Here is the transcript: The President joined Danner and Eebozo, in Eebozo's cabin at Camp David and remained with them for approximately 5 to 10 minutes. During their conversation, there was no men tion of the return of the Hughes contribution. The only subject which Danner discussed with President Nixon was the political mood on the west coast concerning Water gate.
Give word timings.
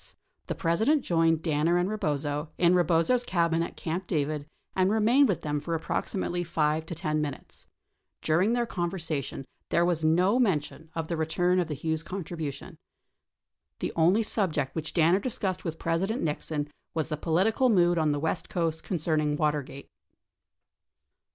The 0.47 0.55
President 0.55 1.03
joined 1.03 1.43
Danner 1.43 1.77
and 1.77 1.87
Eebozo, 1.87 2.47
in 2.57 2.73
Eebozo's 2.73 3.23
cabin 3.23 3.61
at 3.61 3.77
Camp 3.77 4.07
David 4.07 4.47
and 4.75 4.89
remained 4.89 5.29
with 5.29 5.43
them 5.43 5.59
for 5.59 5.75
approximately 5.75 6.43
5 6.43 6.87
to 6.87 6.95
10 6.95 7.21
minutes. 7.21 7.67
During 8.23 8.53
their 8.53 8.65
conversation, 8.65 9.45
there 9.69 9.85
was 9.85 10.03
no 10.03 10.39
men 10.39 10.59
tion 10.59 10.89
of 10.95 11.07
the 11.07 11.15
return 11.15 11.59
of 11.59 11.67
the 11.67 11.75
Hughes 11.75 12.01
contribution. 12.01 12.79
The 13.77 13.93
only 13.95 14.23
subject 14.23 14.73
which 14.73 14.95
Danner 14.95 15.19
discussed 15.19 15.63
with 15.63 15.77
President 15.77 16.23
Nixon 16.23 16.69
was 16.95 17.09
the 17.09 17.15
political 17.15 17.69
mood 17.69 17.99
on 17.99 18.11
the 18.11 18.17
west 18.19 18.49
coast 18.49 18.83
concerning 18.83 19.37
Water 19.37 19.61
gate. 19.61 19.87